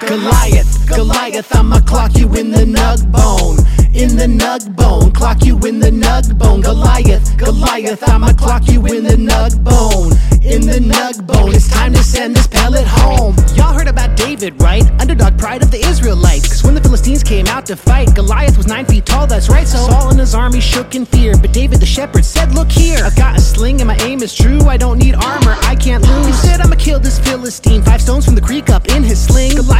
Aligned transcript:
Goliath, 0.00 0.86
Goliath, 0.86 1.56
I'ma 1.56 1.80
clock 1.80 2.16
you 2.16 2.26
in 2.34 2.50
the 2.50 2.64
nug 2.64 3.10
bone. 3.10 3.56
In 3.94 4.14
the 4.14 4.26
nug 4.26 4.76
bone, 4.76 5.10
clock 5.10 5.42
you 5.42 5.56
in 5.60 5.80
the 5.80 5.90
nug 5.90 6.36
bone. 6.36 6.60
Goliath, 6.60 7.38
Goliath, 7.38 8.06
I'ma 8.06 8.34
clock 8.34 8.68
you 8.68 8.84
in 8.86 9.04
the 9.04 9.16
nug 9.16 9.64
bone. 9.64 10.12
In 10.44 10.66
the 10.66 10.78
nug 10.78 11.26
bone, 11.26 11.54
it's 11.54 11.68
time 11.68 11.94
to 11.94 12.04
send 12.04 12.36
this 12.36 12.46
pellet 12.46 12.86
home. 12.86 13.34
Y'all 13.54 13.72
heard 13.72 13.88
about 13.88 14.16
David, 14.16 14.60
right? 14.62 14.84
Underdog 15.00 15.38
pride 15.38 15.62
of 15.62 15.70
the 15.70 15.78
Israelites. 15.78 16.48
Cause 16.48 16.62
when 16.62 16.74
the 16.74 16.80
Philistines 16.80 17.24
came 17.24 17.46
out 17.46 17.64
to 17.66 17.74
fight, 17.74 18.14
Goliath 18.14 18.56
was 18.56 18.66
nine 18.66 18.84
feet 18.84 19.06
tall, 19.06 19.26
that's 19.26 19.48
right. 19.48 19.66
So 19.66 19.78
Saul 19.78 20.10
and 20.10 20.20
his 20.20 20.34
army 20.34 20.60
shook 20.60 20.94
in 20.94 21.06
fear. 21.06 21.34
But 21.36 21.52
David 21.52 21.80
the 21.80 21.86
shepherd 21.86 22.24
said, 22.24 22.54
Look 22.54 22.70
here, 22.70 23.00
I've 23.02 23.16
got 23.16 23.36
a 23.36 23.40
sling 23.40 23.80
and 23.80 23.88
my 23.88 23.96
aim 24.02 24.22
is 24.22 24.34
true. 24.34 24.60
I 24.68 24.76
don't 24.76 24.98
need 24.98 25.14
armor, 25.14 25.56
I 25.62 25.74
can't 25.74 26.04
lose. 26.04 26.26
He 26.26 26.32
said, 26.32 26.60
I'ma 26.60 26.76
kill 26.76 27.00
this 27.00 27.18
Philistine. 27.18 27.82
Five 27.82 28.02
stones 28.02 28.24
from 28.24 28.34
the 28.34 28.40
creek 28.40 28.70
up 28.70 28.86
in 28.88 29.02
his 29.02 29.26
sling. 29.26 29.56
Goliath 29.56 29.75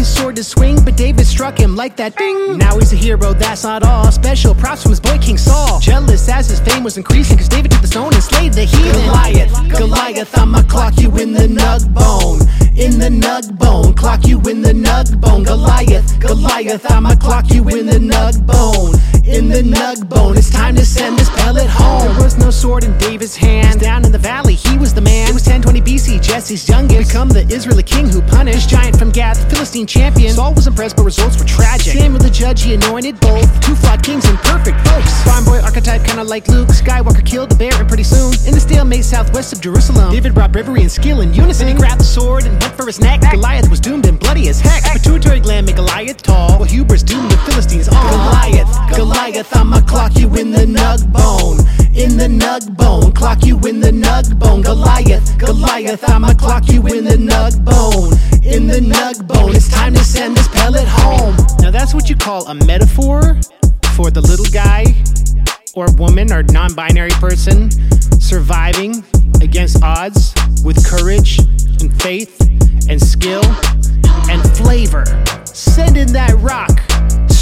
his 0.00 0.08
sword 0.08 0.34
to 0.36 0.42
swing, 0.42 0.82
but 0.82 0.96
David 0.96 1.26
struck 1.26 1.58
him 1.58 1.76
like 1.76 1.94
that 1.96 2.16
ding. 2.16 2.56
Now 2.56 2.78
he's 2.78 2.92
a 2.92 2.96
hero, 2.96 3.34
that's 3.34 3.64
not 3.64 3.82
all. 3.82 4.10
Special 4.10 4.54
props 4.54 4.82
from 4.82 4.92
his 4.92 5.00
boy 5.00 5.18
King 5.18 5.36
Saul. 5.36 5.78
Jealous 5.78 6.26
as 6.28 6.48
his 6.48 6.60
fame 6.60 6.82
was 6.82 6.96
increasing, 6.96 7.36
cause 7.36 7.48
David 7.48 7.70
took 7.70 7.82
the 7.82 7.86
stone 7.86 8.14
and 8.14 8.22
slayed 8.22 8.54
the 8.54 8.64
heathen. 8.64 8.92
Goliath, 9.04 9.52
Goliath, 9.68 10.38
I'ma 10.38 10.62
clock 10.62 10.98
you 10.98 11.10
in 11.18 11.32
the 11.32 11.46
nug 11.46 11.92
bone. 11.92 12.40
In 12.76 12.98
the 12.98 13.10
nug 13.10 13.58
bone, 13.58 13.92
clock 13.92 14.26
you 14.26 14.38
in 14.48 14.62
the 14.62 14.72
nug 14.72 15.20
bone. 15.20 15.44
Goliath, 15.44 16.18
Goliath, 16.18 16.90
I'ma 16.90 17.14
clock 17.16 17.50
you 17.50 17.68
in 17.68 17.84
the 17.84 17.98
nug 17.98 18.19
There 22.70 22.76
was 22.76 22.84
sword 22.84 22.94
in 22.94 23.10
David's 23.10 23.34
hand. 23.34 23.80
Down 23.80 24.04
in 24.04 24.12
the 24.12 24.18
valley, 24.18 24.54
he 24.54 24.78
was 24.78 24.94
the 24.94 25.00
man. 25.00 25.28
It 25.28 25.34
was 25.34 25.42
1020 25.42 25.80
BC, 25.82 26.22
Jesse's 26.22 26.68
youngest. 26.68 27.08
Become 27.08 27.28
the 27.28 27.42
Israeli 27.52 27.82
king 27.82 28.08
who 28.08 28.22
punished 28.22 28.68
giant 28.68 28.96
from 28.96 29.10
Gath, 29.10 29.50
Philistine 29.50 29.88
champion. 29.88 30.34
Saul 30.34 30.54
was 30.54 30.68
impressed, 30.68 30.94
but 30.94 31.02
results 31.02 31.36
were 31.36 31.44
tragic. 31.44 31.98
Samuel 31.98 32.20
the 32.20 32.30
judge, 32.30 32.62
he 32.62 32.74
anointed 32.74 33.18
both. 33.18 33.48
Two 33.60 33.74
flawed 33.74 34.04
kings 34.04 34.24
and 34.26 34.38
perfect 34.38 34.78
folks. 34.86 35.10
Farm 35.24 35.44
boy 35.44 35.58
archetype, 35.60 36.04
kinda 36.04 36.22
like 36.22 36.46
Luke. 36.46 36.68
Skywalker 36.68 37.26
killed 37.26 37.50
the 37.50 37.56
bear, 37.56 37.74
and 37.74 37.88
pretty 37.88 38.04
soon, 38.04 38.32
in 38.46 38.54
the 38.54 38.60
stalemate 38.60 39.04
southwest 39.04 39.52
of 39.52 39.60
Jerusalem, 39.60 40.12
David 40.12 40.32
brought 40.32 40.52
bravery 40.52 40.82
and 40.82 40.92
skill 40.92 41.22
in 41.22 41.34
unison. 41.34 41.66
He 41.66 41.74
grabbed 41.74 42.00
the 42.00 42.04
sword 42.04 42.44
and 42.44 42.52
went 42.62 42.76
for 42.76 42.86
his 42.86 43.00
neck. 43.00 43.20
Goliath 43.32 43.68
was 43.68 43.80
doomed 43.80 44.06
and 44.06 44.16
bloody 44.16 44.48
as 44.48 44.60
heck. 44.60 44.84
Pituitary 44.92 45.40
gland 45.40 45.66
made 45.66 45.76
Goliath 45.76 46.22
tall, 46.22 46.58
while 46.58 46.68
Huber's 46.68 47.02
doomed 47.02 47.32
the 47.32 47.38
Philistines 47.38 47.88
all. 47.88 48.10
Goliath, 48.10 48.96
Goliath, 48.96 49.56
I'ma 49.56 49.80
clock 49.80 50.16
you 50.16 50.32
in 50.36 50.52
the 50.52 50.66
nug 50.66 51.10
bone. 51.12 51.59
In 52.00 52.16
the 52.16 52.28
nug 52.28 52.78
bone, 52.78 53.12
clock 53.12 53.44
you 53.44 53.58
in 53.68 53.78
the 53.78 53.90
nug 53.90 54.38
bone. 54.38 54.62
Goliath, 54.62 55.36
Goliath, 55.36 56.08
I'ma 56.08 56.32
clock 56.32 56.66
you 56.68 56.80
in 56.86 57.04
the 57.04 57.18
nug 57.18 57.62
bone. 57.62 58.14
In 58.42 58.66
the 58.66 58.80
nug 58.80 59.28
bone, 59.28 59.54
it's 59.54 59.68
time 59.68 59.92
to 59.92 60.02
send 60.02 60.34
this 60.34 60.48
pellet 60.48 60.88
home. 60.88 61.36
Now 61.58 61.70
that's 61.70 61.92
what 61.92 62.08
you 62.08 62.16
call 62.16 62.48
a 62.48 62.54
metaphor 62.54 63.38
for 63.94 64.10
the 64.10 64.22
little 64.22 64.46
guy 64.46 64.86
or 65.74 65.92
woman 65.96 66.32
or 66.32 66.42
non 66.42 66.72
binary 66.72 67.10
person 67.20 67.70
surviving 68.18 69.04
against 69.42 69.82
odds 69.82 70.32
with 70.64 70.82
courage 70.88 71.38
and 71.82 71.92
faith 72.00 72.40
and 72.88 72.98
skill 72.98 73.44
and 74.30 74.40
flavor. 74.56 75.04
Sending 75.44 76.10
that 76.14 76.34
rock 76.38 76.80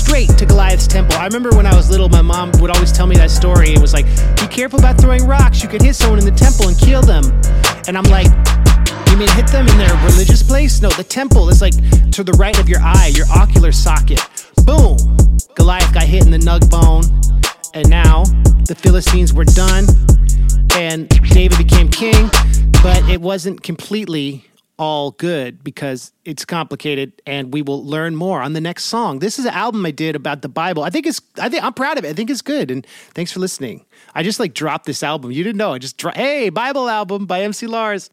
straight 0.09 0.39
to 0.39 0.47
Goliath's 0.47 0.87
temple. 0.87 1.19
I 1.19 1.27
remember 1.27 1.51
when 1.51 1.67
I 1.67 1.77
was 1.77 1.91
little, 1.91 2.09
my 2.09 2.23
mom 2.23 2.51
would 2.61 2.71
always 2.71 2.91
tell 2.91 3.07
me 3.07 3.17
that 3.17 3.31
story. 3.31 3.75
It 3.75 3.79
was 3.79 3.93
like, 3.93 4.07
be 4.41 4.47
careful 4.47 4.79
about 4.79 4.99
throwing 4.99 5.27
rocks. 5.27 5.63
You 5.63 5.69
could 5.69 5.83
hit 5.83 5.97
someone 5.97 6.19
in 6.19 6.25
the 6.25 6.31
temple 6.31 6.69
and 6.69 6.79
kill 6.79 7.03
them. 7.03 7.25
And 7.87 7.99
I'm 7.99 8.05
like, 8.05 8.29
you 9.11 9.19
mean 9.19 9.29
hit 9.37 9.49
them 9.49 9.69
in 9.69 9.77
their 9.77 9.95
religious 10.07 10.43
place? 10.43 10.81
No, 10.81 10.89
the 10.89 11.05
temple 11.05 11.51
is 11.51 11.61
like 11.61 11.75
to 12.13 12.25
the 12.25 12.33
right 12.39 12.59
of 12.59 12.71
your 12.71 12.81
eye, 12.81 13.13
your 13.15 13.27
ocular 13.37 13.71
socket. 13.71 14.21
Boom! 14.65 14.97
Goliath 15.55 15.93
got 15.93 16.05
hit 16.05 16.25
in 16.25 16.31
the 16.31 16.39
nug 16.39 16.71
bone. 16.71 17.05
And 17.75 17.91
now 17.91 18.25
the 18.67 18.75
Philistines 18.75 19.35
were 19.35 19.45
done. 19.45 19.85
And 20.73 21.07
David 21.29 21.59
became 21.59 21.91
king. 21.91 22.31
But 22.83 23.07
it 23.11 23.21
wasn't 23.21 23.63
completely 23.63 24.47
all 24.79 25.11
good 25.13 25.63
because 25.65 26.13
it's 26.25 26.45
complicated 26.45 27.21
and 27.27 27.53
we 27.53 27.63
will 27.63 27.85
learn 27.85 28.15
more 28.15 28.41
on 28.41 28.53
the 28.53 28.61
next 28.61 28.85
song. 28.85 29.19
This 29.19 29.39
is 29.39 29.45
an 29.45 29.53
album 29.55 29.85
I 29.85 29.91
did 29.91 30.15
about 30.15 30.43
the 30.43 30.49
Bible. 30.49 30.85
I 30.85 30.91
think 30.91 31.07
it's 31.07 31.21
I 31.39 31.49
think 31.49 31.65
I'm 31.65 31.75
proud 31.75 31.99
of 31.99 32.05
it. 32.05 32.09
I 32.11 32.13
think 32.13 32.31
it's 32.31 32.43
good 32.43 32.71
and 32.71 32.87
thanks 33.15 33.33
for 33.33 33.41
listening. 33.41 33.85
I 34.15 34.23
just 34.23 34.39
like 34.39 34.55
dropped 34.55 34.87
this 34.87 35.03
album. 35.03 35.33
You 35.33 35.43
didn't 35.43 35.59
know. 35.59 35.73
I 35.73 35.79
just 35.79 35.97
dro- 35.97 36.13
Hey, 36.15 36.49
Bible 36.49 36.89
album 36.89 37.27
by 37.27 37.43
MC 37.43 37.67
Lars. 37.67 38.09